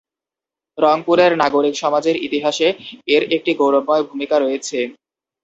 রংপুরের 0.77 1.31
নাগরিক 1.41 1.73
সমাজের 1.83 2.15
ইতিহাসে 2.27 2.67
এর 3.07 3.23
একটি 3.35 3.51
গৌরবময় 3.59 4.03
ভূমিকা 4.09 4.35
রয়েছে। 4.39 4.79